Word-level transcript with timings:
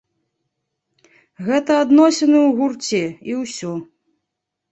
Гэта 1.49 1.71
адносіны 1.83 2.39
ў 2.47 2.49
гурце, 2.61 3.01
і 3.31 3.35
ўсё. 3.43 3.71